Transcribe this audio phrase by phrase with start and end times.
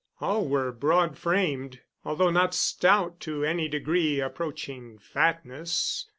[0.19, 6.07] All were broad framed, although not stout to any degree approaching fatness.